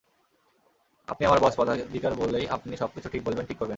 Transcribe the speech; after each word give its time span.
আপনি 1.07 1.23
আমার 1.25 1.39
বস, 1.39 1.53
পদাধিকার 1.57 2.13
বলেই 2.13 2.45
আপনি 2.47 2.77
সবকিছু 2.77 3.07
ঠিক 3.09 3.23
বলবেন, 3.23 3.45
ঠিক 3.45 3.57
করবেন। 3.57 3.69